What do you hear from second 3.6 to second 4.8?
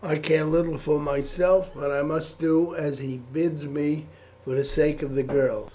me for the